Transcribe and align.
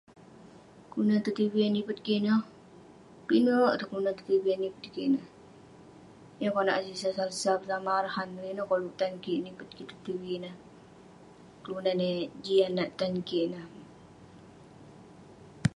Kelunan 0.89 1.23
to 1.25 1.31
tivi 1.37 1.59
yah 1.61 1.71
nipet 1.75 1.99
kik 2.05 2.17
ineh, 2.19 2.39
pinek 3.27 3.55
ireh 3.73 3.87
kelunan 3.87 4.15
to 4.17 4.23
tivi 4.29 4.49
yah 4.51 4.61
nipet 4.61 4.81
kik 4.83 4.97
ineh. 5.07 5.25
Yah 6.41 6.51
konak 6.55 6.77
ireh 6.79 8.45
ineh 8.51 8.67
koluk 8.69 8.95
tan 8.99 9.13
kik 9.23 9.41
nipet 9.45 9.69
kik 9.77 9.87
to 9.91 9.95
tivi 10.05 10.29
ineh. 10.37 10.55
Kelunan 11.63 11.99
yah 12.07 12.19
jian 12.45 12.71
nat 12.77 12.89
tan 12.99 13.13
kik 13.27 13.43
ineh. 13.47 13.65